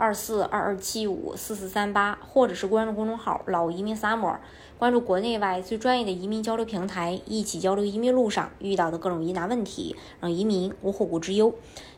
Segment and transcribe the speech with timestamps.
[0.00, 4.36] 二四二二七五四四三八，或者是关注公众号“老移民 Summer”，
[4.78, 11.52] 关注国内外最专业的移民交流平台，一起交流移民路上遇到的各种疑难问题，让移民无后顾之忧。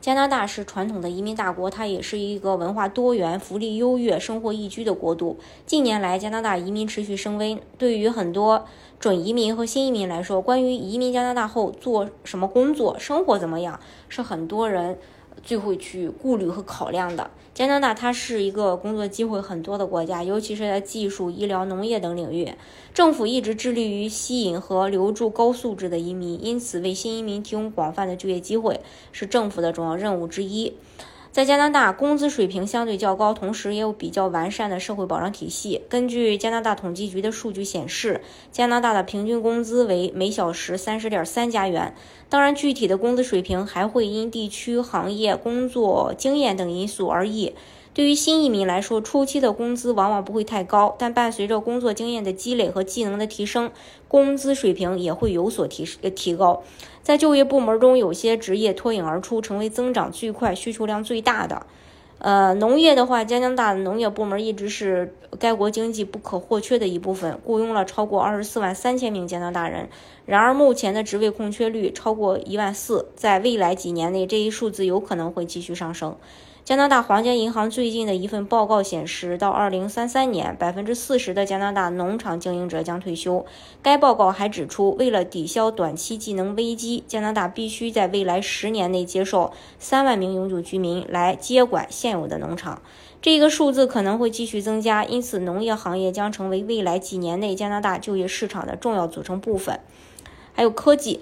[0.00, 5.36] 加拿大是传统的移民大国，它也是一个文化多元、福利优越、生活宜居的国度。
[5.66, 8.64] 近年来，加拿大移民持续升温，对于很多
[9.00, 14.96] 准移民和新移民来说，关于移民加拿大后做什么工作、生活怎么样，是很多人。
[15.42, 17.30] 最会去顾虑和考量的。
[17.54, 22.54] 加拿大它是一个工作机会很多的国家，尤其是在技术、医疗、农业等领域，
[22.94, 30.74] 政府一直致力于吸引和留住高素质的移民，因此为新移民提供广泛的就业机会是政府的重要任务之一。
[31.38, 35.82] 在加拿大，工资水平相对较高，同时也有比较完善的社会保障体系。
[35.88, 41.94] 根据加拿大统计局的数据显示，加拿大的平均工资为每小时三十点三加元。
[42.28, 47.54] 当然，具体的工资水平还会因地区、行业、工作经验等因素而异。
[47.98, 53.72] 对于新移民来说，初期的工资往往不会太高，但伴随着工作经验的积累和技能的提升，
[54.06, 56.62] 工资水平也会有所提提高。
[57.02, 61.66] 在就业部门中，有些职业脱颖而出，成为增长最快、需求量最大的。
[62.18, 69.88] 呃，农业的话，加拿大农业部门一直是该国经济不可或缺的一部分，雇佣了超过二十四万三千名加拿大人。
[70.26, 76.16] 然而，目前的职位空缺率超过一万四，在未来几年内，这一数字有可能会继续上升。
[76.64, 83.46] 加拿大皇家银行最近的一份报告显示，到二零三三年，百分之四十的加拿大农场经营者将退休。
[83.82, 92.80] 该报告还指出，为了抵消短期技能危机，加拿大必须在未来十年内接受三万名永久居民来接管现现有的农场。
[93.20, 99.80] 这个数字可能会继续增加，因此农业行业将成为未来几年内加拿大就业市场的重要组成部分。
[100.54, 101.20] 还有科技。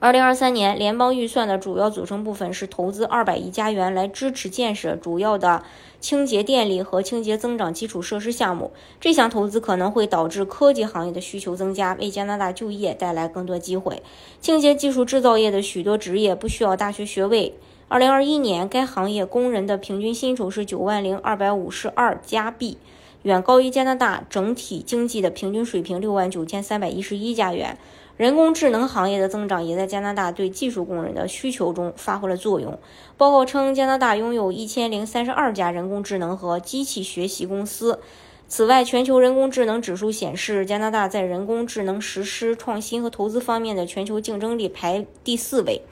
[0.00, 5.62] 二零二三年联邦预算的主要组成部分是投资二百亿加元来支持建设主要的
[5.98, 8.72] 清洁电力和清洁增长基础设施项目。
[9.00, 14.02] 这项投资可能会导致科技行业的需求增加，为加拿大就业带来更多机会。
[14.40, 17.54] 清洁技术制造业的许多职业不需要大学学位。
[17.94, 22.76] 二零二一年该行业工人的平均薪酬是九万零二百五十二加币，
[23.22, 27.78] 远高于加拿大整体经济的平均水平六万九千三百一十一加元。
[28.16, 32.76] 人工智能行业的增长也在加拿大对技术工人的需求中发挥了作用。
[33.16, 38.00] 报告称，加拿大拥有一千零三十二家人工智能和机器学习公司。
[38.48, 45.82] 此外，全球人工智能指数显示，加拿大在人工智能实施、创新和投资方面的全球竞争力排第四位。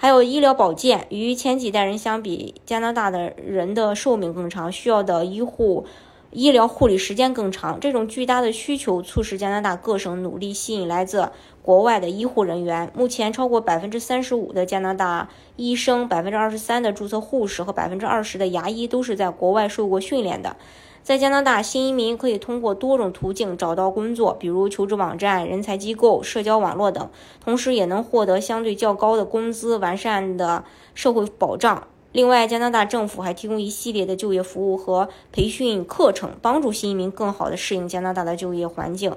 [0.00, 5.84] 还有医疗保健，与前几代人相比，加拿大的人的寿命更长，需要的医护。
[6.30, 11.28] 医疗护理时间更长，这种巨大的需求促使加拿大各省努力吸引来自
[11.68, 12.90] 国外的医护人员。
[12.94, 20.56] 目前，超过百分之三十五的加拿大医生、百分之二十三的注册护士和百分之二十的牙医都是在国外受过训练的。
[21.02, 27.06] 在加拿大，新移民可以通过多种途径找到工作，比如求职网站、人才机构、社交网络等，
[27.44, 30.64] 同时也能获得相对较高的工资、完善的
[30.94, 31.86] 社会保障。
[32.12, 39.14] 另外，加拿大政府还提供一系列的就业服务和培训课程，帮助新移民更好地适应加拿大的就业环境。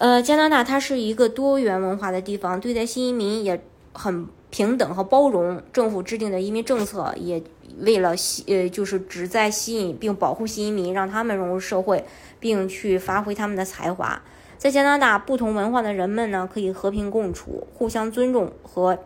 [0.00, 3.62] 呃，加拿大它是一个多元文化的地方，对待新移民也
[3.92, 5.62] 很平等和包容。
[5.74, 7.42] 政府制定的移民政策也
[7.80, 12.02] 为了吸，呃，就是旨在吸引并保护新移民，让他们融入社会，
[12.38, 14.22] 并去发挥他们的才华。
[14.56, 18.98] 在加拿大，不同文化的人们呢，可以和平共处，互相尊重和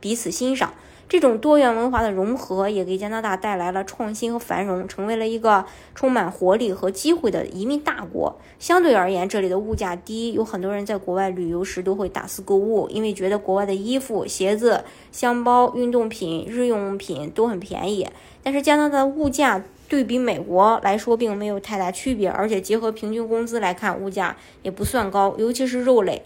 [0.00, 0.74] 彼此欣赏。
[1.12, 8.34] 这种多元文化的融合也给加拿大带来了创新和繁荣，成为了一个充满活力和机会的移民大国。
[8.58, 18.08] 相对而言，这里的物价低，有很多人在国外旅游时都会大肆购物，因为觉得国外的衣服、鞋子、箱包、运动品、日用品都很便宜。
[18.42, 26.22] 但是加拿大的物价对比美国来说并没有太大区别，而且结合平均工资来看，物价也不算高，尤其是肉类。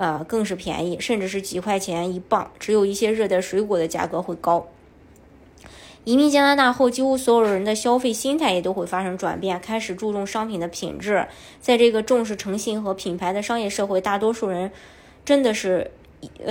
[0.00, 2.50] 呃，更是便宜，甚至是几块钱一磅。
[2.58, 4.66] 只有一些热带水果的价格会高。
[6.04, 11.26] 移民加拿大后，几乎所有人的消费心态也都会发生转变，开始注重商品的品质。
[11.60, 14.72] 在这个重视诚信和品牌的商业社会，大多数人
[15.22, 15.90] 真的是，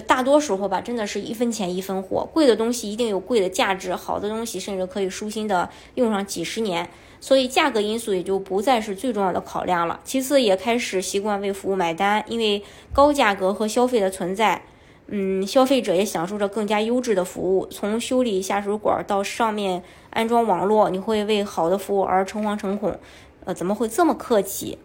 [0.07, 2.27] 大多时候吧，真的是一分钱一分货。
[2.33, 6.89] 贵的东西一定有贵的价值，好的东西甚至可以舒心的用上几十年。
[7.21, 9.99] 所以价格因素也就不再是最重要的考量了。
[10.05, 12.63] 其次，也开始习惯为服务买单，因为
[12.93, 14.61] 高价格和消费的存在，
[15.07, 17.65] 嗯，消费者也享受着更加优质的服务。
[17.65, 22.97] 从修理下水管到上面安装网络，你会为好的服务而诚惶诚恐。
[23.43, 24.77] 呃，怎么会这么客气？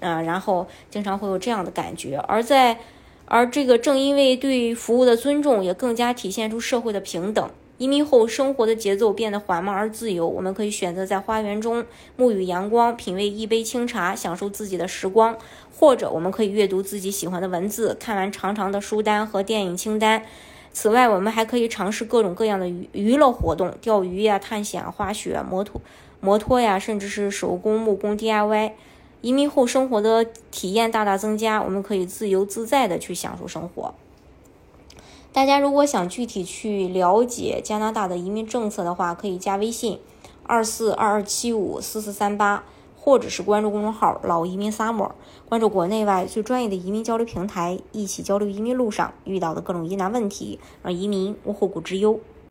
[0.00, 2.18] 啊，然后经常会有这样的感觉。
[2.28, 2.78] 而在
[3.32, 7.48] 而这个正因为对服务的尊重，也更加体现出社会的平等。
[7.78, 10.26] 移民后，生活的节奏变得缓慢而自由。
[10.26, 11.84] 我们可以选择在花园中
[12.18, 15.36] 沐浴阳光，品味一杯清茶，享受自己的时光；
[15.78, 20.24] 或者，我们可以阅读自己喜欢的文字，看完长长的书单和电影清单。
[20.72, 25.80] 此外，我们还可以尝试各种各样的娱娱乐活动，钓鱼呀、探险、滑雪、摩托
[26.20, 28.72] 摩托呀，甚至是手工木工 DIY。
[29.22, 33.94] 移民后，生活的体验大大增加，我们可以自由自在的去享受生活。
[35.32, 40.00] 大家如果想具体去了解加拿大的移民政策的话，可以加微信
[40.44, 42.64] 二四二二七五四四三八，
[42.98, 45.10] 或者是关注公众号“老移民 summer”，
[45.48, 52.18] 关注国内外最专业的移民交流平台，一起交流移民路上遇到的各种疑难问题，让移民无后顾之忧。